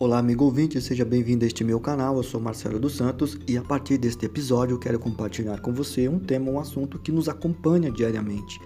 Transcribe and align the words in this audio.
Olá, 0.00 0.18
amigo 0.18 0.46
ouvinte, 0.46 0.80
seja 0.80 1.04
bem-vindo 1.04 1.44
a 1.44 1.46
este 1.46 1.62
meu 1.62 1.78
canal. 1.78 2.16
Eu 2.16 2.22
sou 2.22 2.40
Marcelo 2.40 2.80
dos 2.80 2.96
Santos 2.96 3.36
e 3.46 3.58
a 3.58 3.62
partir 3.62 3.98
deste 3.98 4.24
episódio 4.24 4.78
quero 4.78 4.98
compartilhar 4.98 5.60
com 5.60 5.74
você 5.74 6.08
um 6.08 6.18
tema, 6.18 6.50
um 6.50 6.58
assunto 6.58 6.98
que 6.98 7.12
nos 7.12 7.28
acompanha 7.28 7.90
diariamente. 7.90 8.58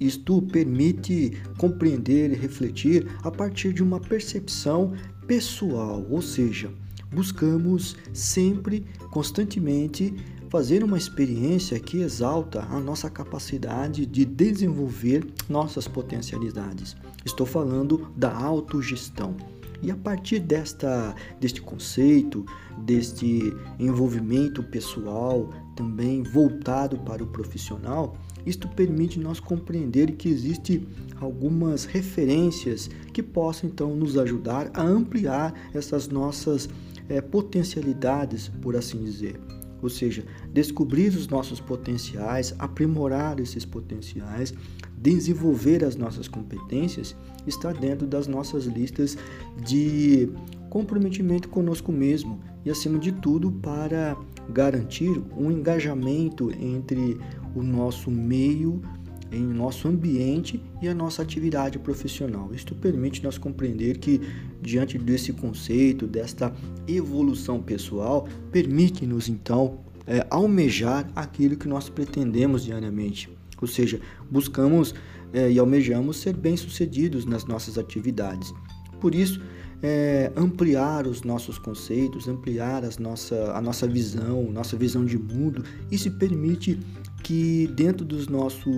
Isto 0.00 0.40
permite 0.40 1.38
compreender 1.58 2.32
e 2.32 2.34
refletir 2.34 3.06
a 3.22 3.30
partir 3.30 3.74
de 3.74 3.82
uma 3.82 4.00
percepção 4.00 4.94
pessoal, 5.26 6.06
ou 6.08 6.22
seja, 6.22 6.72
buscamos 7.12 7.94
sempre, 8.14 8.86
constantemente, 9.10 10.14
fazer 10.48 10.82
uma 10.82 10.96
experiência 10.96 11.78
que 11.78 12.00
exalta 12.00 12.62
a 12.70 12.80
nossa 12.80 13.10
capacidade 13.10 14.06
de 14.06 14.24
desenvolver 14.24 15.26
nossas 15.46 15.86
potencialidades. 15.86 16.96
Estou 17.22 17.44
falando 17.44 18.10
da 18.16 18.34
autogestão. 18.34 19.36
E 19.82 19.90
a 19.90 19.96
partir 19.96 20.40
desta, 20.40 21.14
deste 21.40 21.62
conceito, 21.62 22.44
deste 22.78 23.54
envolvimento 23.78 24.62
pessoal, 24.62 25.50
também 25.76 26.22
voltado 26.22 26.98
para 26.98 27.22
o 27.22 27.26
profissional, 27.26 28.16
isto 28.44 28.66
permite 28.68 29.20
nós 29.20 29.38
compreender 29.38 30.12
que 30.12 30.28
existe 30.28 30.86
algumas 31.20 31.84
referências 31.84 32.90
que 33.12 33.22
possam 33.22 33.70
então 33.70 33.94
nos 33.94 34.18
ajudar 34.18 34.70
a 34.74 34.82
ampliar 34.82 35.54
essas 35.72 36.08
nossas 36.08 36.68
é, 37.08 37.20
potencialidades, 37.20 38.48
por 38.48 38.74
assim 38.76 39.04
dizer. 39.04 39.40
Ou 39.80 39.88
seja, 39.88 40.24
descobrir 40.52 41.08
os 41.10 41.28
nossos 41.28 41.60
potenciais, 41.60 42.54
aprimorar 42.58 43.38
esses 43.38 43.64
potenciais, 43.64 44.52
desenvolver 45.00 45.84
as 45.84 45.96
nossas 45.96 46.28
competências, 46.28 47.16
está 47.46 47.72
dentro 47.72 48.06
das 48.06 48.26
nossas 48.26 48.66
listas 48.66 49.16
de 49.64 50.28
comprometimento 50.68 51.48
conosco 51.48 51.90
mesmo 51.90 52.40
e, 52.64 52.70
acima 52.70 52.98
de 52.98 53.12
tudo, 53.12 53.50
para 53.50 54.16
garantir 54.50 55.22
um 55.36 55.50
engajamento 55.50 56.50
entre 56.52 57.18
o 57.54 57.62
nosso 57.62 58.10
meio, 58.10 58.82
em 59.30 59.42
nosso 59.42 59.88
ambiente 59.88 60.62
e 60.80 60.88
a 60.88 60.94
nossa 60.94 61.22
atividade 61.22 61.78
profissional. 61.78 62.50
Isto 62.54 62.74
permite 62.74 63.22
nós 63.22 63.36
compreender 63.38 63.98
que, 63.98 64.20
diante 64.60 64.98
desse 64.98 65.32
conceito, 65.32 66.06
desta 66.06 66.54
evolução 66.86 67.62
pessoal, 67.62 68.26
permite-nos 68.50 69.28
então 69.28 69.80
é, 70.06 70.26
almejar 70.30 71.10
aquilo 71.14 71.56
que 71.56 71.68
nós 71.68 71.88
pretendemos 71.90 72.64
diariamente. 72.64 73.37
Ou 73.60 73.68
seja, 73.68 74.00
buscamos 74.30 74.94
é, 75.32 75.50
e 75.50 75.58
almejamos 75.58 76.18
ser 76.18 76.34
bem-sucedidos 76.34 77.24
nas 77.24 77.44
nossas 77.44 77.76
atividades. 77.76 78.52
Por 79.00 79.14
isso, 79.14 79.40
é, 79.82 80.32
ampliar 80.36 81.06
os 81.06 81.22
nossos 81.22 81.58
conceitos, 81.58 82.26
ampliar 82.26 82.84
as 82.84 82.98
nossa, 82.98 83.52
a 83.52 83.60
nossa 83.60 83.86
visão, 83.86 84.50
nossa 84.50 84.76
visão 84.76 85.04
de 85.04 85.18
mundo, 85.18 85.62
isso 85.90 86.10
permite 86.12 86.80
que 87.22 87.66
dentro 87.74 88.04
do 88.04 88.30
nosso 88.30 88.70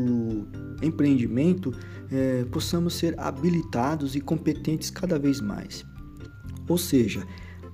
empreendimento 0.82 1.72
é, 2.10 2.44
possamos 2.50 2.94
ser 2.94 3.18
habilitados 3.18 4.14
e 4.14 4.20
competentes 4.20 4.90
cada 4.90 5.18
vez 5.18 5.40
mais. 5.40 5.84
Ou 6.68 6.76
seja, 6.76 7.26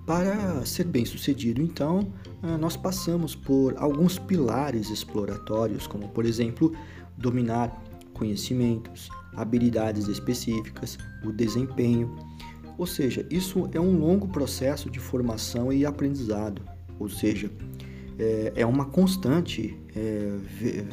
para 0.06 0.64
ser 0.64 0.84
bem 0.84 1.04
sucedido, 1.04 1.60
então, 1.60 2.12
nós 2.60 2.76
passamos 2.76 3.34
por 3.34 3.74
alguns 3.76 4.18
pilares 4.20 4.88
exploratórios, 4.88 5.88
como 5.88 6.08
por 6.10 6.24
exemplo, 6.24 6.72
dominar 7.16 7.82
conhecimentos, 8.12 9.10
habilidades 9.34 10.08
específicas, 10.08 10.98
o 11.24 11.32
desempenho. 11.32 12.16
Ou 12.78 12.86
seja, 12.86 13.26
isso 13.30 13.68
é 13.72 13.80
um 13.80 13.98
longo 13.98 14.28
processo 14.28 14.90
de 14.90 14.98
formação 14.98 15.72
e 15.72 15.84
aprendizado, 15.84 16.62
ou 16.98 17.08
seja, 17.08 17.50
é, 18.18 18.52
é 18.56 18.66
uma 18.66 18.86
constante 18.86 19.78
é, 19.94 20.36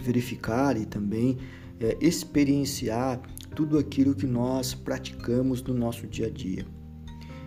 verificar 0.02 0.78
e 0.78 0.86
também 0.86 1.38
é, 1.80 1.97
experienciar 2.02 3.22
tudo 3.56 3.78
aquilo 3.78 4.16
que 4.16 4.26
nós 4.26 4.74
praticamos 4.74 5.62
no 5.64 5.74
nosso 5.74 6.08
dia 6.08 6.28
a 6.28 6.30
dia. 6.30 6.66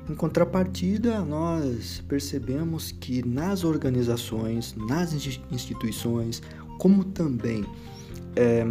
Em 0.09 0.15
contrapartida, 0.15 1.21
nós 1.25 2.03
percebemos 2.07 2.93
que 2.93 3.27
nas 3.27 3.65
organizações, 3.65 4.75
nas 4.77 5.13
instituições, 5.51 6.41
como 6.79 7.03
também 7.05 7.65
é, 8.37 8.65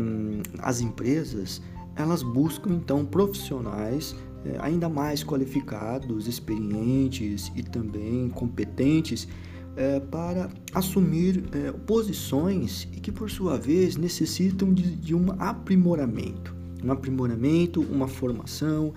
as 0.59 0.80
empresas, 0.80 1.62
elas 1.96 2.24
buscam 2.24 2.74
então 2.74 3.06
profissionais 3.06 4.16
é, 4.46 4.58
ainda 4.59 4.88
mais 4.88 5.24
qualificados, 5.24 6.28
experientes 6.28 7.52
e 7.56 7.64
também 7.64 8.30
competentes 8.30 9.28
é, 9.76 10.00
para 10.00 10.50
assumir 10.74 11.44
é, 11.52 11.72
posições 11.72 12.88
e 12.94 13.00
que, 13.00 13.12
por 13.12 13.30
sua 13.30 13.58
vez, 13.58 13.98
necessitam 13.98 14.74
de, 14.74 14.96
de 14.96 15.16
um 15.16 15.31
aprimoramento. 15.40 16.56
Um 16.84 16.92
aprimoramento, 16.92 17.82
uma 17.82 18.08
formação, 18.08 18.94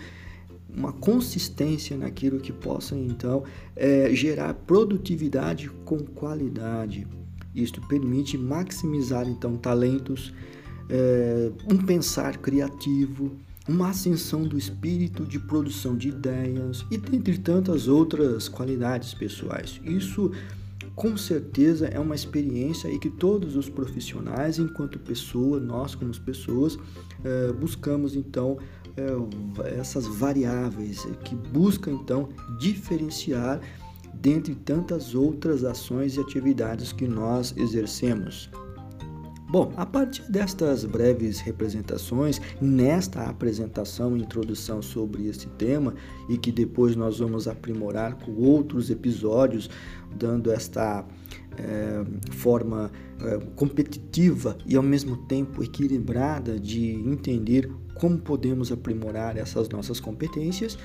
uma 0.68 0.92
consistência 0.92 1.96
naquilo 1.96 2.38
que 2.38 2.52
possa, 2.52 2.94
então, 2.94 3.42
é, 3.74 4.10
gerar 4.14 4.52
produtividade 4.52 5.70
com 5.84 5.98
qualidade. 5.98 7.06
Isto 7.54 7.80
permite 7.88 8.36
maximizar, 8.36 9.26
então, 9.26 9.56
talentos, 9.56 10.32
é, 10.88 11.50
um 11.70 11.76
pensar 11.76 12.38
criativo, 12.38 13.32
uma 13.68 13.90
ascensão 13.90 14.42
do 14.44 14.56
espírito 14.56 15.26
de 15.26 15.38
produção 15.38 15.96
de 15.96 16.08
ideias 16.08 16.86
e 16.90 16.96
dentre 16.96 17.36
tantas 17.36 17.86
outras 17.86 18.48
qualidades 18.48 19.12
pessoais. 19.12 19.80
Isso 19.84 20.32
com 20.94 21.16
certeza 21.16 21.86
é 21.86 22.00
uma 22.00 22.14
experiência 22.14 22.88
e 22.88 22.98
que 22.98 23.08
todos 23.08 23.54
os 23.54 23.68
profissionais, 23.68 24.58
enquanto 24.58 24.98
pessoa, 24.98 25.60
nós 25.60 25.94
como 25.94 26.12
pessoas, 26.18 26.76
é, 27.22 27.52
buscamos 27.52 28.16
então 28.16 28.58
é, 28.96 29.78
essas 29.78 30.08
variáveis 30.08 31.06
que 31.24 31.36
buscam 31.36 31.92
então 31.92 32.30
diferenciar 32.58 33.60
dentre 34.12 34.56
tantas 34.56 35.14
outras 35.14 35.62
ações 35.62 36.16
e 36.16 36.20
atividades 36.20 36.92
que 36.92 37.06
nós 37.06 37.54
exercemos. 37.56 38.50
Bom, 39.50 39.72
a 39.78 39.86
partir 39.86 40.30
destas 40.30 40.84
breves 40.84 41.40
representações, 41.40 42.38
nesta 42.60 43.22
apresentação 43.22 44.14
e 44.14 44.20
introdução 44.20 44.82
sobre 44.82 45.26
este 45.26 45.48
tema, 45.48 45.94
e 46.28 46.36
que 46.36 46.52
depois 46.52 46.94
nós 46.94 47.18
vamos 47.18 47.48
aprimorar 47.48 48.16
com 48.16 48.32
outros 48.32 48.90
episódios, 48.90 49.70
dando 50.14 50.52
esta 50.52 51.02
é, 51.56 52.04
forma 52.32 52.92
é, 53.22 53.38
competitiva 53.56 54.58
e 54.66 54.76
ao 54.76 54.82
mesmo 54.82 55.16
tempo 55.16 55.64
equilibrada 55.64 56.60
de 56.60 56.90
entender 56.90 57.72
como 57.94 58.18
podemos 58.18 58.70
aprimorar 58.70 59.38
essas 59.38 59.66
nossas 59.70 59.98
competências, 59.98 60.76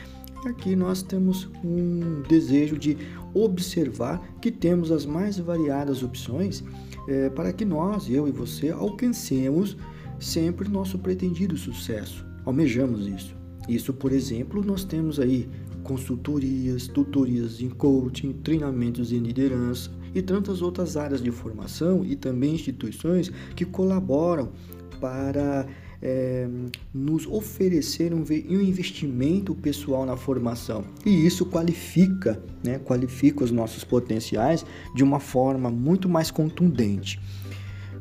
aqui 0.46 0.74
nós 0.74 1.04
temos 1.04 1.50
um 1.64 2.22
desejo 2.30 2.78
de 2.78 2.98
observar 3.34 4.22
que 4.40 4.50
temos 4.50 4.90
as 4.90 5.06
mais 5.06 5.38
variadas 5.38 6.02
opções 6.02 6.64
é, 7.08 7.30
para 7.30 7.52
que 7.54 7.66
nós, 7.66 8.10
eu 8.10 8.28
e 8.28 8.32
você, 8.32 8.70
alcancemos 8.70 9.78
sempre 10.20 10.70
nosso 10.70 10.98
pretendido 10.98 11.58
sucesso. 11.58 12.26
Almejamos 12.46 13.08
isso. 13.08 13.36
Isso, 13.68 13.94
por 13.94 14.12
exemplo, 14.12 14.64
nós 14.64 14.84
temos 14.84 15.20
aí 15.20 15.50
consultorias, 15.84 16.88
tutorias 16.88 17.62
em 17.62 17.70
coaching, 17.70 18.34
treinamentos 18.34 19.12
em 19.12 19.20
liderança 19.20 19.92
e 20.16 20.22
tantas 20.22 20.62
outras 20.62 20.96
áreas 20.96 21.22
de 21.22 21.32
formação 21.32 22.06
e 22.06 22.16
também 22.16 22.56
instituições 22.56 23.32
que 23.56 23.66
colaboram 23.66 24.52
para 25.00 25.68
é, 26.04 26.48
nos 26.94 27.26
oferecer 27.26 28.14
um, 28.14 28.20
um, 28.20 28.62
investimento 28.62 29.56
pessoal 29.56 30.06
na 30.06 30.18
formação. 30.18 30.84
E 31.06 31.26
isso 31.26 31.46
qualifica, 31.46 32.44
né, 32.62 32.78
qualifica 32.78 33.44
os 33.44 33.52
nossos 33.52 33.86
potenciais 33.86 34.66
de 34.94 35.02
uma 35.02 35.22
forma 35.22 35.72
muito 35.72 36.10
mais 36.10 36.30
contundente. 36.30 37.22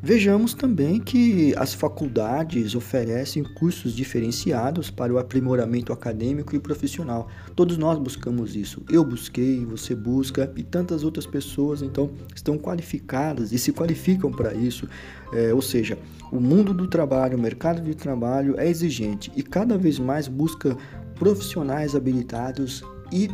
Vejamos 0.05 0.53
também 0.53 0.99
que 0.99 1.55
as 1.57 1.73
faculdades 1.73 2.75
oferecem 2.75 3.45
cursos 3.45 3.95
diferenciados 3.95 4.91
para 4.91 5.15
o 5.15 5.19
aprimoramento 5.19 5.93
acadêmico 5.93 6.57
e 6.57 6.59
profissional. 6.59 7.29
Todos 7.55 7.79
nós 7.79 8.01
buscamos 8.01 8.57
isso. 8.57 8.83
Eu 8.91 9.05
busquei, 9.05 9.65
você 9.65 9.95
busca 9.95 10.53
e 10.57 10.65
tantas 10.65 11.05
outras 11.05 11.25
pessoas 11.25 11.83
então 11.83 12.11
estão 12.35 12.59
qualificadas 12.59 13.53
e 13.53 13.59
se 13.61 13.73
qualificam 13.73 14.33
para 14.33 14.53
isso. 14.53 14.89
É, 15.33 15.55
ou 15.55 15.63
seja, 15.63 15.97
o 16.33 16.41
mundo 16.41 16.75
do 16.75 16.89
trabalho, 16.89 17.39
o 17.39 17.41
mercado 17.41 17.81
de 17.81 17.95
trabalho 17.95 18.59
é 18.59 18.69
exigente 18.69 19.31
e 19.37 19.43
cada 19.43 19.79
vez 19.79 20.01
mais 20.01 20.27
busca 20.27 20.77
profissionais 21.15 21.95
habilitados 21.95 22.83
e 23.13 23.31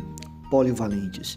polivalentes. 0.51 1.35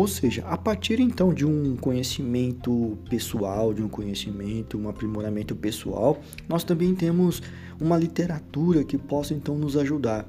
Ou 0.00 0.08
seja, 0.08 0.42
a 0.46 0.56
partir 0.56 0.98
então 0.98 1.34
de 1.34 1.44
um 1.44 1.76
conhecimento 1.76 2.96
pessoal, 3.10 3.74
de 3.74 3.82
um 3.82 3.88
conhecimento, 3.88 4.78
um 4.78 4.88
aprimoramento 4.88 5.54
pessoal, 5.54 6.18
nós 6.48 6.64
também 6.64 6.94
temos 6.94 7.42
uma 7.78 7.98
literatura 7.98 8.82
que 8.82 8.96
possa 8.96 9.34
então 9.34 9.58
nos 9.58 9.76
ajudar. 9.76 10.26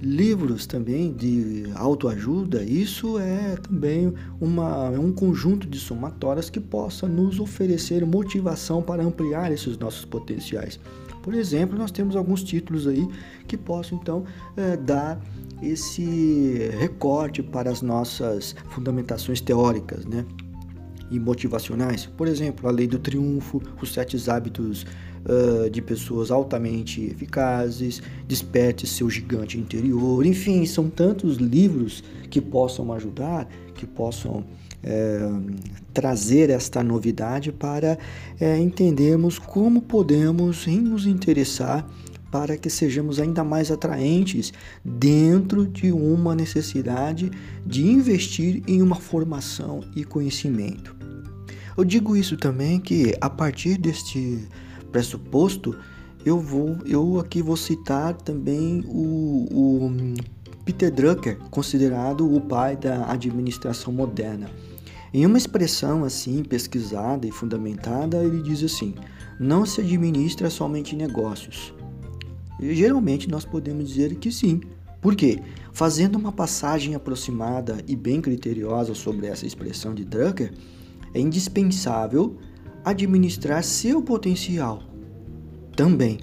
livros 0.00 0.66
também 0.66 1.12
de 1.12 1.64
autoajuda, 1.74 2.64
isso 2.64 3.18
é 3.18 3.54
também 3.56 4.14
uma, 4.40 4.90
é 4.94 4.98
um 4.98 5.12
conjunto 5.12 5.68
de 5.68 5.78
somatórias 5.78 6.48
que 6.48 6.58
possa 6.58 7.06
nos 7.06 7.38
oferecer 7.38 8.06
motivação 8.06 8.80
para 8.82 9.04
ampliar 9.04 9.52
esses 9.52 9.76
nossos 9.76 10.06
potenciais. 10.06 10.80
Por 11.22 11.34
exemplo, 11.34 11.78
nós 11.78 11.90
temos 11.90 12.16
alguns 12.16 12.42
títulos 12.42 12.86
aí 12.86 13.08
que 13.46 13.56
possam 13.56 13.98
então 13.98 14.24
é, 14.56 14.76
dar 14.76 15.20
esse 15.62 16.70
recorte 16.78 17.42
para 17.42 17.70
as 17.70 17.80
nossas 17.80 18.54
fundamentações 18.70 19.40
teóricas, 19.40 20.04
né? 20.04 20.26
E 21.10 21.20
motivacionais. 21.20 22.06
Por 22.06 22.26
exemplo, 22.26 22.68
a 22.68 22.72
lei 22.72 22.86
do 22.86 22.98
triunfo, 22.98 23.62
os 23.80 23.92
sete 23.92 24.18
hábitos 24.28 24.84
uh, 25.26 25.70
de 25.70 25.80
pessoas 25.82 26.30
altamente 26.30 27.02
eficazes, 27.02 28.02
desperte 28.26 28.86
seu 28.86 29.08
gigante 29.10 29.58
interior, 29.58 30.24
enfim, 30.24 30.64
são 30.64 30.88
tantos 30.88 31.36
livros 31.36 32.02
que 32.30 32.40
possam 32.40 32.92
ajudar, 32.92 33.46
que 33.74 33.86
possam 33.86 34.44
é, 34.82 35.20
trazer 35.92 36.50
esta 36.50 36.82
novidade 36.82 37.52
para 37.52 37.98
é, 38.40 38.58
entendermos 38.58 39.38
como 39.38 39.82
podemos 39.82 40.66
nos 40.66 41.06
interessar 41.06 41.86
para 42.32 42.56
que 42.56 42.70
sejamos 42.70 43.20
ainda 43.20 43.44
mais 43.44 43.70
atraentes 43.70 44.54
dentro 44.82 45.66
de 45.66 45.92
uma 45.92 46.34
necessidade 46.34 47.30
de 47.64 47.86
investir 47.86 48.62
em 48.66 48.80
uma 48.80 48.96
formação 48.96 49.84
e 49.94 50.02
conhecimento. 50.02 50.96
Eu 51.76 51.84
digo 51.84 52.16
isso 52.16 52.36
também 52.36 52.80
que 52.80 53.14
a 53.20 53.28
partir 53.28 53.76
deste 53.76 54.48
pressuposto, 54.90 55.76
eu 56.24 56.38
vou, 56.40 56.76
eu 56.86 57.18
aqui 57.18 57.42
vou 57.42 57.56
citar 57.56 58.14
também 58.14 58.82
o, 58.86 59.46
o 59.50 59.92
Peter 60.64 60.90
Drucker, 60.90 61.36
considerado 61.50 62.34
o 62.34 62.40
pai 62.40 62.76
da 62.76 63.10
administração 63.10 63.92
moderna. 63.92 64.48
Em 65.14 65.26
uma 65.26 65.36
expressão 65.36 66.04
assim 66.04 66.42
pesquisada 66.42 67.26
e 67.26 67.30
fundamentada, 67.30 68.24
ele 68.24 68.42
diz 68.42 68.62
assim: 68.62 68.94
não 69.38 69.66
se 69.66 69.80
administra 69.80 70.48
somente 70.48 70.96
negócios. 70.96 71.74
E, 72.58 72.74
geralmente 72.74 73.28
nós 73.28 73.44
podemos 73.44 73.88
dizer 73.88 74.14
que 74.16 74.32
sim. 74.32 74.60
Por 75.00 75.16
quê? 75.16 75.40
Fazendo 75.72 76.16
uma 76.16 76.30
passagem 76.30 76.94
aproximada 76.94 77.78
e 77.88 77.96
bem 77.96 78.20
criteriosa 78.20 78.94
sobre 78.94 79.26
essa 79.26 79.44
expressão 79.44 79.94
de 79.94 80.04
Drucker, 80.04 80.54
é 81.12 81.20
indispensável 81.20 82.38
administrar 82.84 83.62
seu 83.64 84.00
potencial 84.00 84.82
também. 85.76 86.18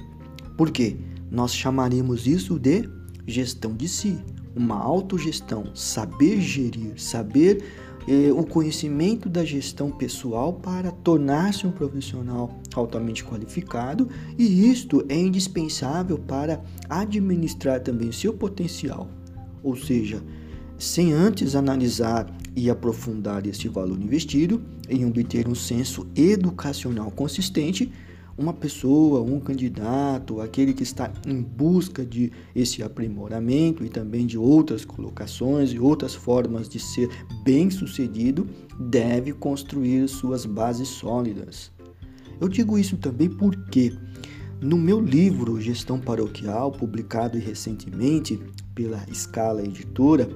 Porque 0.57 0.97
nós 1.30 1.53
chamaríamos 1.53 2.25
isso 2.25 2.57
de 2.57 2.89
gestão 3.27 3.75
de 3.75 3.88
si, 3.88 4.18
uma 4.56 4.75
autogestão, 4.75 5.75
saber 5.75 6.41
gerir, 6.41 6.94
saber 7.00 7.63
eh, 8.07 8.31
o 8.31 8.44
conhecimento 8.44 9.30
da 9.30 9.44
gestão 9.44 9.92
pessoal 9.92 10.54
para 10.54 10.92
tornar-se 10.92 11.68
um 11.68 11.72
profissional 11.72 12.60
altamente 12.74 13.24
qualificado, 13.24 14.07
e 14.38 14.69
isto 14.69 15.06
é 15.10 15.16
indispensável 15.16 16.18
para 16.18 16.62
administrar 16.90 17.81
também 17.81 18.12
seu 18.12 18.34
potencial. 18.34 19.07
Ou 19.62 19.75
seja, 19.75 20.24
sem 20.78 21.12
antes 21.12 21.56
analisar 21.56 22.34
e 22.56 22.69
aprofundar 22.69 23.46
esse 23.46 23.68
valor 23.68 24.01
investido 24.01 24.62
em 24.90 25.06
obter 25.06 25.48
um 25.48 25.56
senso 25.56 26.07
educacional 26.16 27.12
consistente, 27.12 27.92
uma 28.39 28.53
pessoa, 28.53 29.21
um 29.21 29.39
candidato, 29.39 30.39
aquele 30.39 30.74
que 30.74 30.83
está 30.83 31.12
em 31.27 31.41
busca 31.41 32.06
de 32.06 32.31
esse 32.56 32.81
aprimoramento 32.81 33.83
e 33.83 33.89
também 33.89 34.25
de 34.25 34.38
outras 34.38 34.86
colocações 34.86 35.71
e 35.74 35.80
outras 35.80 36.15
formas 36.15 36.69
de 36.69 36.80
ser 36.80 37.09
bem-sucedido, 37.44 38.47
deve 38.80 39.33
construir 39.33 40.07
suas 40.07 40.45
bases 40.45 40.88
sólidas. 40.88 41.69
Eu 42.39 42.47
digo 42.47 42.77
isso 42.77 42.95
também 42.95 43.30
porque 43.30 43.94
no 44.62 44.77
meu 44.77 45.01
livro 45.01 45.59
Gestão 45.59 46.00
Paroquial, 46.00 46.71
publicado 46.71 47.38
recentemente 47.38 48.39
pela 48.74 49.06
Scala 49.13 49.62
Editora, 49.62 50.30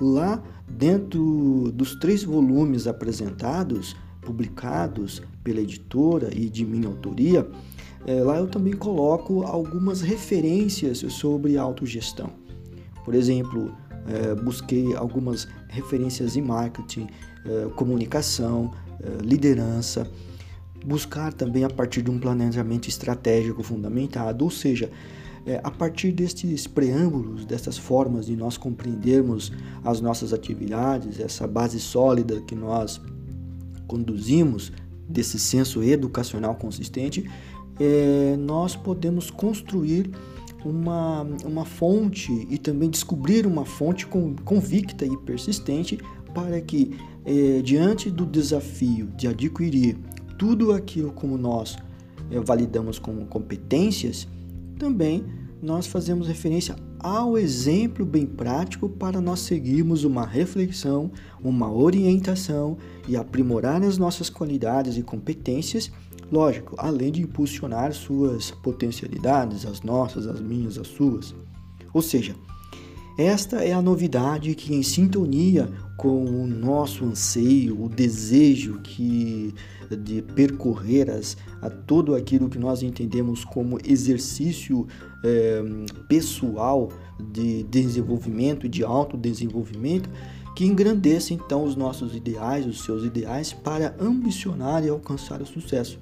lá 0.00 0.42
dentro 0.66 1.70
dos 1.74 1.94
três 1.96 2.24
volumes 2.24 2.86
apresentados, 2.86 3.94
publicados 4.20 5.22
pela 5.42 5.60
editora 5.60 6.30
e 6.34 6.48
de 6.48 6.64
minha 6.64 6.88
autoria, 6.88 7.48
é, 8.06 8.22
lá 8.22 8.38
eu 8.38 8.46
também 8.46 8.72
coloco 8.72 9.42
algumas 9.42 10.00
referências 10.00 10.98
sobre 10.98 11.56
autogestão. 11.56 12.30
Por 13.04 13.14
exemplo, 13.14 13.72
é, 14.06 14.34
busquei 14.34 14.94
algumas 14.94 15.48
referências 15.68 16.36
em 16.36 16.42
marketing, 16.42 17.06
é, 17.44 17.68
comunicação, 17.74 18.70
liderança, 19.22 20.06
buscar 20.84 21.32
também 21.32 21.64
a 21.64 21.70
partir 21.70 22.02
de 22.02 22.10
um 22.10 22.18
planejamento 22.18 22.88
estratégico 22.88 23.62
fundamentado, 23.62 24.44
ou 24.44 24.50
seja, 24.50 24.90
é, 25.46 25.60
a 25.64 25.70
partir 25.70 26.12
destes 26.12 26.66
preâmbulos, 26.66 27.44
dessas 27.44 27.78
formas 27.78 28.26
de 28.26 28.36
nós 28.36 28.56
compreendermos 28.56 29.52
as 29.84 30.00
nossas 30.00 30.32
atividades, 30.32 31.18
essa 31.18 31.46
base 31.46 31.80
sólida 31.80 32.40
que 32.42 32.54
nós 32.54 33.00
conduzimos, 33.90 34.72
desse 35.08 35.36
senso 35.36 35.82
educacional 35.82 36.54
consistente, 36.54 37.28
é, 37.80 38.36
nós 38.38 38.76
podemos 38.76 39.28
construir 39.32 40.08
uma, 40.64 41.26
uma 41.44 41.64
fonte 41.64 42.46
e 42.48 42.56
também 42.56 42.88
descobrir 42.88 43.48
uma 43.48 43.64
fonte 43.64 44.06
convicta 44.06 45.04
e 45.04 45.16
persistente 45.16 45.98
para 46.32 46.60
que, 46.60 46.96
é, 47.24 47.60
diante 47.62 48.08
do 48.08 48.24
desafio 48.24 49.08
de 49.16 49.26
adquirir 49.26 49.98
tudo 50.38 50.72
aquilo 50.72 51.10
como 51.10 51.36
nós 51.36 51.76
é, 52.30 52.38
validamos 52.38 52.96
como 53.00 53.26
competências, 53.26 54.28
também 54.78 55.24
nós 55.60 55.88
fazemos 55.88 56.28
referência 56.28 56.76
ao 57.02 57.36
exemplo 57.38 58.04
bem 58.04 58.26
prático 58.26 58.88
para 58.88 59.20
nós 59.20 59.40
seguirmos 59.40 60.04
uma 60.04 60.26
reflexão, 60.26 61.10
uma 61.42 61.72
orientação 61.72 62.76
e 63.08 63.16
aprimorar 63.16 63.82
as 63.82 63.98
nossas 63.98 64.28
qualidades 64.28 64.96
e 64.96 65.02
competências, 65.02 65.90
lógico, 66.30 66.74
além 66.78 67.10
de 67.10 67.22
impulsionar 67.22 67.92
suas 67.92 68.50
potencialidades, 68.50 69.64
as 69.64 69.82
nossas, 69.82 70.26
as 70.26 70.40
minhas, 70.40 70.78
as 70.78 70.88
suas. 70.88 71.34
Ou 71.92 72.02
seja, 72.02 72.36
esta 73.18 73.64
é 73.64 73.72
a 73.72 73.82
novidade 73.82 74.54
que, 74.54 74.74
em 74.74 74.82
sintonia 74.82 75.68
com 75.96 76.24
o 76.24 76.46
nosso 76.46 77.04
anseio, 77.04 77.82
o 77.82 77.88
desejo 77.88 78.80
que 78.82 79.52
de 79.96 80.22
percorrer 80.22 81.10
as, 81.10 81.36
a 81.60 81.68
todo 81.68 82.14
aquilo 82.14 82.48
que 82.48 82.58
nós 82.58 82.82
entendemos 82.82 83.44
como 83.44 83.78
exercício 83.84 84.86
é, 85.22 85.62
pessoal 86.08 86.90
de 87.32 87.62
desenvolvimento, 87.64 88.68
de 88.68 88.82
autodesenvolvimento, 88.84 90.08
que 90.54 90.64
engrandeça 90.64 91.32
então 91.32 91.64
os 91.64 91.76
nossos 91.76 92.14
ideais, 92.14 92.66
os 92.66 92.82
seus 92.82 93.04
ideais, 93.04 93.52
para 93.52 93.94
ambicionar 94.00 94.84
e 94.84 94.88
alcançar 94.88 95.40
o 95.40 95.46
sucesso, 95.46 95.98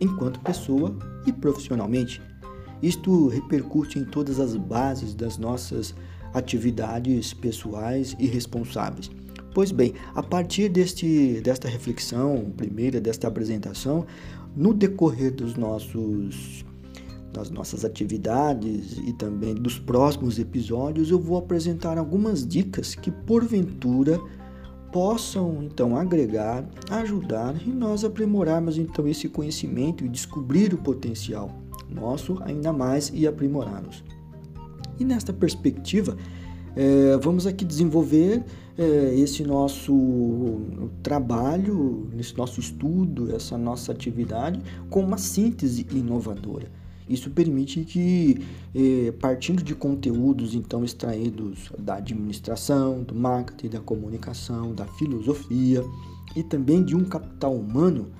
enquanto 0.00 0.40
pessoa 0.40 0.96
e 1.26 1.32
profissionalmente. 1.32 2.22
Isto 2.82 3.28
repercute 3.28 3.98
em 3.98 4.04
todas 4.04 4.38
as 4.38 4.54
bases 4.54 5.14
das 5.14 5.36
nossas 5.36 5.94
atividades 6.32 7.34
pessoais 7.34 8.14
e 8.18 8.26
responsáveis. 8.26 9.10
Pois 9.52 9.72
bem, 9.72 9.94
a 10.14 10.22
partir 10.22 10.68
deste, 10.68 11.40
desta 11.40 11.68
reflexão 11.68 12.52
primeira, 12.56 13.00
desta 13.00 13.26
apresentação, 13.26 14.06
no 14.54 14.72
decorrer 14.72 15.34
dos 15.34 15.56
nossos 15.56 16.64
das 17.32 17.50
nossas 17.50 17.84
atividades 17.84 18.98
e 18.98 19.12
também 19.12 19.54
dos 19.54 19.78
próximos 19.78 20.38
episódios, 20.38 21.10
eu 21.10 21.18
vou 21.18 21.38
apresentar 21.38 21.98
algumas 21.98 22.46
dicas 22.46 22.94
que 22.94 23.10
porventura 23.10 24.18
possam 24.92 25.62
então 25.62 25.96
agregar, 25.96 26.66
ajudar 26.90 27.54
e 27.66 27.70
nós 27.70 28.04
aprimorarmos 28.04 28.78
então 28.78 29.06
esse 29.06 29.28
conhecimento 29.28 30.04
e 30.04 30.08
descobrir 30.08 30.72
o 30.72 30.78
potencial 30.78 31.50
nosso 31.88 32.38
ainda 32.42 32.72
mais 32.72 33.10
e 33.14 33.26
aprimorá-los. 33.26 34.02
E 34.98 35.04
nesta 35.04 35.32
perspectiva, 35.32 36.16
é, 36.76 37.16
vamos 37.18 37.46
aqui 37.46 37.64
desenvolver 37.64 38.44
é, 38.76 39.14
esse 39.14 39.42
nosso 39.42 40.60
trabalho, 41.02 42.08
esse 42.18 42.36
nosso 42.36 42.60
estudo, 42.60 43.34
essa 43.34 43.56
nossa 43.56 43.92
atividade 43.92 44.60
com 44.90 45.00
uma 45.00 45.18
síntese 45.18 45.86
inovadora. 45.90 46.70
Isso 47.08 47.30
permite 47.30 47.84
que, 47.84 48.44
é, 48.74 49.12
partindo 49.12 49.62
de 49.62 49.74
conteúdos 49.74 50.54
então 50.54 50.84
extraídos 50.84 51.70
da 51.78 51.96
administração, 51.96 53.02
do 53.02 53.14
marketing, 53.14 53.68
da 53.68 53.80
comunicação, 53.80 54.74
da 54.74 54.86
filosofia 54.86 55.82
e 56.36 56.42
também 56.42 56.84
de 56.84 56.94
um 56.94 57.04
capital 57.04 57.54
humano 57.54 58.10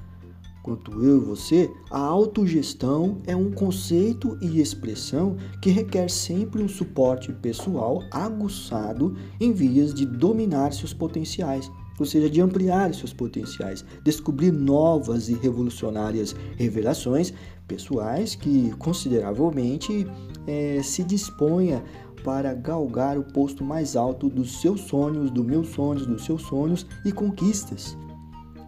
quanto 0.69 1.03
eu 1.03 1.17
e 1.17 1.25
você, 1.25 1.71
a 1.91 1.99
autogestão 1.99 3.23
é 3.27 3.35
um 3.35 3.51
conceito 3.51 4.37
e 4.43 4.61
expressão 4.61 5.37
que 5.63 5.71
requer 5.71 6.11
sempre 6.11 6.63
um 6.63 6.69
suporte 6.69 7.33
pessoal 7.33 8.03
aguçado 8.11 9.17
em 9.41 9.51
vias 9.51 9.95
de 9.95 10.05
dominar 10.05 10.75
seus 10.75 10.93
potenciais, 10.93 11.71
ou 11.99 12.07
seja, 12.07 12.31
de 12.31 12.41
ampliar 12.41 12.95
seus 12.95 13.13
potenciais, 13.13 13.85
descobrir 14.05 14.53
novas 14.53 15.29
e 15.29 15.35
revolucionárias 15.35 16.35
revelações 16.57 17.33
pessoais 17.67 18.35
que 18.35 18.71
consideravelmente 18.79 20.07
é, 20.47 20.81
se 20.83 21.03
disponha 21.03 21.83
para 22.25 22.55
galgar 22.55 23.19
o 23.19 23.23
posto 23.23 23.65
mais 23.65 23.97
alto 23.97 24.29
dos 24.29 24.61
seus 24.61 24.83
sonhos, 24.83 25.31
dos 25.31 25.45
meus 25.45 25.69
sonhos, 25.69 26.07
dos 26.07 26.25
seus 26.25 26.43
sonhos 26.43 26.87
e 27.05 27.13
conquistas. 27.13 27.97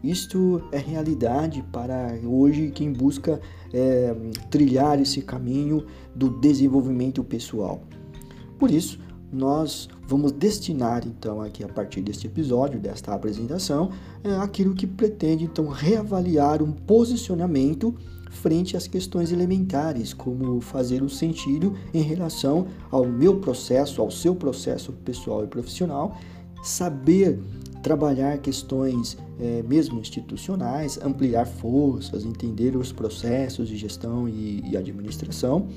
Isto 0.02 0.62
é 0.72 0.78
realidade 0.78 1.62
para 1.70 2.18
hoje 2.24 2.70
quem 2.70 2.92
busca 2.92 3.40
é, 3.72 4.14
trilhar 4.50 5.00
esse 5.00 5.20
caminho 5.20 5.84
do 6.14 6.40
desenvolvimento 6.40 7.22
pessoal. 7.22 7.82
Por 8.58 8.70
isso, 8.70 8.98
nós 9.32 9.88
vamos 10.06 10.32
destinar 10.32 11.06
então 11.06 11.40
aqui 11.40 11.62
a 11.62 11.68
partir 11.68 12.00
deste 12.00 12.26
episódio, 12.26 12.80
desta 12.80 13.14
apresentação, 13.14 13.90
é, 14.24 14.34
aquilo 14.36 14.74
que 14.74 14.86
pretende 14.86 15.44
então 15.44 15.68
reavaliar 15.68 16.62
um 16.62 16.72
posicionamento 16.72 17.94
frente 18.30 18.76
às 18.76 18.86
questões 18.86 19.32
elementares, 19.32 20.12
como 20.12 20.60
fazer 20.60 21.02
um 21.02 21.08
sentido 21.08 21.74
em 21.92 22.02
relação 22.02 22.66
ao 22.90 23.04
meu 23.04 23.38
processo, 23.38 24.00
ao 24.00 24.10
seu 24.10 24.34
processo 24.34 24.92
pessoal 24.92 25.44
e 25.44 25.46
profissional, 25.46 26.16
saber 26.62 27.40
trabalhar 27.82 28.38
questões 28.38 29.16
é, 29.38 29.62
mesmo 29.62 29.98
institucionais, 29.98 30.98
ampliar 31.02 31.46
forças, 31.46 32.24
entender 32.24 32.76
os 32.76 32.92
processos 32.92 33.68
de 33.68 33.76
gestão 33.76 34.28
e, 34.28 34.62
e 34.70 34.76
administração, 34.76 35.68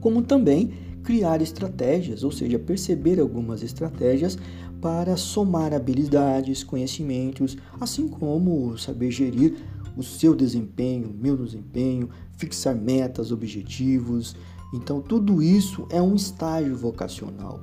como 0.00 0.22
também 0.22 0.72
criar 1.04 1.40
estratégias, 1.42 2.24
ou 2.24 2.32
seja, 2.32 2.58
perceber 2.58 3.20
algumas 3.20 3.62
estratégias 3.62 4.38
para 4.80 5.16
somar 5.16 5.72
habilidades, 5.72 6.64
conhecimentos, 6.64 7.56
assim 7.80 8.08
como 8.08 8.76
saber 8.76 9.10
gerir 9.10 9.54
o 9.96 10.02
seu 10.02 10.34
desempenho, 10.34 11.10
o 11.10 11.14
meu 11.14 11.36
desempenho, 11.36 12.08
fixar 12.36 12.74
metas, 12.74 13.30
objetivos. 13.30 14.34
Então, 14.72 15.00
tudo 15.00 15.42
isso 15.42 15.86
é 15.90 16.02
um 16.02 16.14
estágio 16.14 16.76
vocacional 16.76 17.62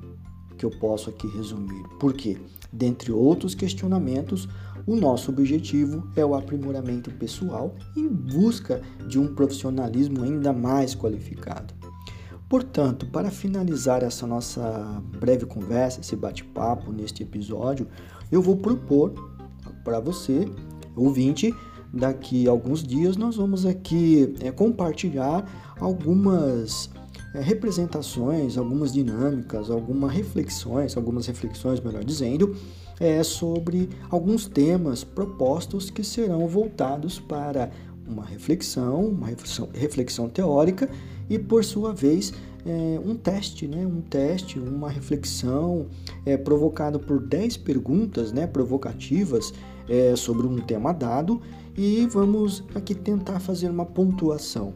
que 0.57 0.65
eu 0.65 0.71
posso 0.79 1.09
aqui 1.09 1.27
resumir. 1.27 1.83
Por 1.99 2.13
quê? 2.13 2.37
Dentre 2.71 3.11
outros 3.11 3.53
questionamentos, 3.53 4.47
o 4.87 4.95
nosso 4.95 5.31
objetivo 5.31 6.07
é 6.15 6.25
o 6.25 6.33
aprimoramento 6.33 7.11
pessoal 7.11 7.75
em 7.95 8.07
busca 8.07 8.81
de 9.07 9.19
um 9.19 9.33
profissionalismo 9.33 10.23
ainda 10.23 10.53
mais 10.53 10.95
qualificado. 10.95 11.70
Portanto, 12.51 13.05
para 13.05 13.31
finalizar 13.31 14.03
essa 14.03 14.27
nossa 14.27 15.01
breve 15.17 15.45
conversa, 15.45 16.01
esse 16.01 16.17
bate-papo 16.17 16.91
neste 16.91 17.23
episódio, 17.23 17.87
eu 18.29 18.41
vou 18.41 18.57
propor 18.57 19.13
para 19.85 20.01
você, 20.01 20.51
ouvinte, 20.93 21.55
daqui 21.93 22.49
a 22.49 22.51
alguns 22.51 22.83
dias 22.83 23.15
nós 23.15 23.37
vamos 23.37 23.65
aqui 23.65 24.35
é, 24.41 24.51
compartilhar 24.51 25.49
algumas 25.79 26.89
é, 27.33 27.39
representações, 27.39 28.57
algumas 28.57 28.91
dinâmicas, 28.91 29.71
algumas 29.71 30.11
reflexões, 30.11 30.97
algumas 30.97 31.27
reflexões, 31.27 31.79
melhor 31.79 32.03
dizendo, 32.03 32.53
é, 32.99 33.23
sobre 33.23 33.87
alguns 34.09 34.45
temas 34.45 35.05
propostos 35.05 35.89
que 35.89 36.03
serão 36.03 36.45
voltados 36.49 37.17
para 37.17 37.71
uma 38.05 38.25
reflexão, 38.25 39.05
uma 39.05 39.27
reflexão, 39.27 39.69
reflexão 39.73 40.27
teórica 40.27 40.89
e, 41.31 41.39
por 41.39 41.63
sua 41.63 41.93
vez, 41.93 42.33
é, 42.65 42.99
um 43.05 43.15
teste, 43.15 43.65
né? 43.65 43.87
um 43.87 44.01
teste, 44.01 44.59
uma 44.59 44.89
reflexão 44.89 45.87
é, 46.25 46.35
provocado 46.35 46.99
por 46.99 47.21
10 47.21 47.55
perguntas 47.55 48.33
né? 48.33 48.45
provocativas 48.45 49.53
é, 49.87 50.13
sobre 50.13 50.45
um 50.45 50.57
tema 50.57 50.91
dado 50.91 51.41
e 51.77 52.05
vamos 52.11 52.65
aqui 52.75 52.93
tentar 52.93 53.39
fazer 53.39 53.69
uma 53.69 53.85
pontuação. 53.85 54.73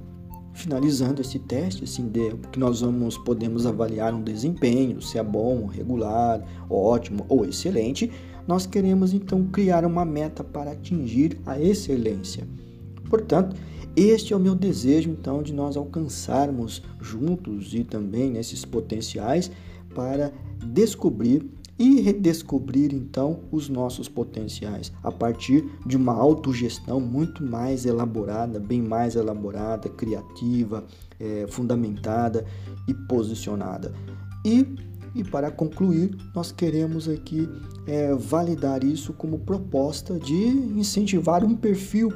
Finalizando 0.53 1.19
esse 1.19 1.37
teste, 1.39 1.83
assim, 1.83 2.07
de, 2.07 2.33
que 2.53 2.57
nós 2.57 2.79
vamos 2.79 3.17
podemos 3.17 3.65
avaliar 3.65 4.13
um 4.13 4.23
desempenho, 4.23 5.01
se 5.01 5.17
é 5.17 5.23
bom, 5.23 5.65
regular, 5.65 6.41
ótimo 6.69 7.25
ou 7.27 7.43
excelente, 7.43 8.09
nós 8.47 8.65
queremos 8.65 9.13
então 9.13 9.43
criar 9.47 9.83
uma 9.83 10.05
meta 10.05 10.41
para 10.41 10.71
atingir 10.71 11.37
a 11.45 11.59
excelência. 11.59 12.47
Portanto, 13.09 13.57
este 13.95 14.33
é 14.33 14.35
o 14.35 14.39
meu 14.39 14.55
desejo 14.55 15.09
então 15.09 15.41
de 15.41 15.53
nós 15.53 15.77
alcançarmos 15.77 16.81
juntos 16.99 17.73
e 17.73 17.83
também 17.83 18.29
nesses 18.29 18.65
potenciais 18.65 19.51
para 19.93 20.33
descobrir 20.65 21.49
e 21.77 21.99
redescobrir 22.01 22.93
então 22.93 23.41
os 23.51 23.67
nossos 23.67 24.07
potenciais 24.07 24.91
a 25.03 25.11
partir 25.11 25.69
de 25.85 25.97
uma 25.97 26.13
autogestão 26.13 26.99
muito 26.99 27.43
mais 27.43 27.85
elaborada, 27.85 28.59
bem 28.59 28.81
mais 28.81 29.15
elaborada, 29.15 29.89
criativa, 29.89 30.85
é, 31.19 31.45
fundamentada 31.49 32.45
e 32.87 32.93
posicionada. 32.93 33.93
E, 34.45 34.65
e 35.15 35.23
para 35.23 35.49
concluir, 35.49 36.15
nós 36.35 36.51
queremos 36.51 37.07
aqui 37.07 37.49
é, 37.87 38.13
validar 38.13 38.83
isso 38.83 39.13
como 39.13 39.39
proposta 39.39 40.19
de 40.19 40.35
incentivar 40.35 41.43
um 41.43 41.55
perfil 41.55 42.09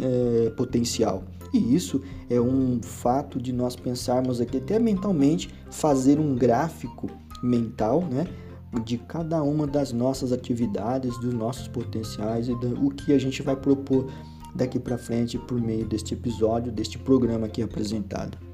é, 0.00 0.50
potencial. 0.50 1.22
E 1.52 1.74
isso 1.74 2.02
é 2.28 2.40
um 2.40 2.80
fato 2.82 3.40
de 3.40 3.52
nós 3.52 3.76
pensarmos 3.76 4.40
aqui 4.40 4.56
até 4.56 4.78
mentalmente 4.78 5.50
fazer 5.70 6.18
um 6.18 6.34
gráfico 6.34 7.08
mental, 7.42 8.02
né? 8.10 8.26
de 8.84 8.98
cada 8.98 9.42
uma 9.42 9.66
das 9.66 9.92
nossas 9.92 10.32
atividades, 10.32 11.18
dos 11.20 11.32
nossos 11.32 11.68
potenciais 11.68 12.48
e 12.48 12.54
do 12.56 12.86
o 12.86 12.90
que 12.90 13.12
a 13.12 13.18
gente 13.18 13.42
vai 13.42 13.56
propor 13.56 14.06
daqui 14.54 14.78
para 14.78 14.98
frente 14.98 15.38
por 15.38 15.60
meio 15.60 15.86
deste 15.86 16.14
episódio, 16.14 16.72
deste 16.72 16.98
programa 16.98 17.46
aqui 17.46 17.62
apresentado. 17.62 18.45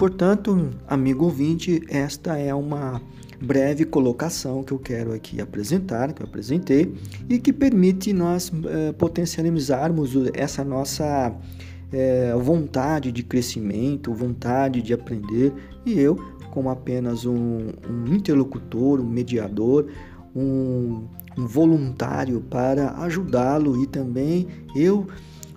Portanto, 0.00 0.70
amigo 0.88 1.26
ouvinte, 1.26 1.82
esta 1.86 2.38
é 2.38 2.54
uma 2.54 3.02
breve 3.38 3.84
colocação 3.84 4.64
que 4.64 4.72
eu 4.72 4.78
quero 4.78 5.12
aqui 5.12 5.42
apresentar, 5.42 6.14
que 6.14 6.22
eu 6.22 6.26
apresentei, 6.26 6.94
e 7.28 7.38
que 7.38 7.52
permite 7.52 8.10
nós 8.10 8.50
eh, 8.64 8.92
potencializarmos 8.92 10.12
essa 10.32 10.64
nossa 10.64 11.36
eh, 11.92 12.34
vontade 12.40 13.12
de 13.12 13.22
crescimento, 13.22 14.14
vontade 14.14 14.80
de 14.80 14.94
aprender, 14.94 15.52
e 15.84 16.00
eu 16.00 16.16
como 16.50 16.70
apenas 16.70 17.26
um, 17.26 17.68
um 17.86 18.06
interlocutor, 18.06 19.00
um 19.00 19.06
mediador, 19.06 19.86
um, 20.34 21.04
um 21.36 21.46
voluntário 21.46 22.40
para 22.40 22.92
ajudá-lo 23.02 23.82
e 23.82 23.86
também 23.86 24.48
eu, 24.74 25.06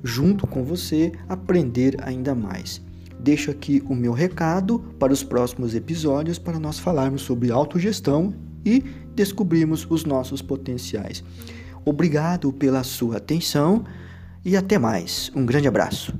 junto 0.03 0.45
com 0.45 0.65
você, 0.65 1.13
aprender 1.29 1.95
ainda 2.01 2.35
mais. 2.35 2.81
Deixo 3.23 3.49
aqui 3.49 3.81
o 3.87 3.95
meu 3.95 4.11
recado 4.11 4.79
para 4.99 5.13
os 5.13 5.23
próximos 5.23 5.73
episódios 5.73 6.37
para 6.37 6.59
nós 6.59 6.77
falarmos 6.77 7.21
sobre 7.21 7.51
autogestão 7.51 8.33
e 8.65 8.83
descobrirmos 9.15 9.87
os 9.89 10.03
nossos 10.03 10.41
potenciais. 10.41 11.23
Obrigado 11.85 12.51
pela 12.51 12.83
sua 12.83 13.17
atenção 13.17 13.85
e 14.43 14.57
até 14.57 14.77
mais. 14.77 15.31
Um 15.33 15.45
grande 15.45 15.69
abraço. 15.69 16.13